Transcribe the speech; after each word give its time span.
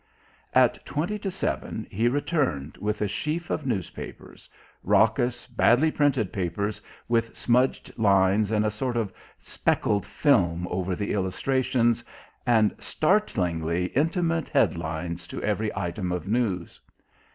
At 0.55 0.83
twenty 0.83 1.19
to 1.19 1.29
seven 1.29 1.85
he 1.91 2.07
returned, 2.07 2.75
with 2.77 3.03
a 3.03 3.07
sheaf 3.07 3.51
of 3.51 3.67
news 3.67 3.91
papers 3.91 4.49
raucous, 4.81 5.45
badly 5.45 5.91
printed 5.91 6.33
papers 6.33 6.81
with 7.07 7.37
smudged 7.37 7.91
lines 7.99 8.49
and 8.49 8.65
a 8.65 8.71
sort 8.71 8.97
of 8.97 9.13
speckled 9.37 10.07
film 10.07 10.67
over 10.71 10.95
the 10.95 11.13
illustrations, 11.13 12.03
and 12.47 12.73
startlingly 12.79 13.89
intimate 13.95 14.49
headlines 14.49 15.27
to 15.27 15.43
every 15.43 15.69
item 15.77 16.11
of 16.11 16.27
news. 16.27 16.81